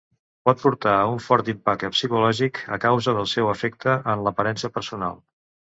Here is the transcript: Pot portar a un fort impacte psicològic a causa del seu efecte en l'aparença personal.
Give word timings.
Pot 0.49 0.61
portar 0.61 0.93
a 1.01 1.03
un 1.15 1.21
fort 1.25 1.51
impacte 1.53 1.91
psicològic 1.97 2.63
a 2.79 2.81
causa 2.87 3.17
del 3.19 3.31
seu 3.37 3.55
efecte 3.55 3.99
en 4.15 4.27
l'aparença 4.29 4.75
personal. 4.81 5.25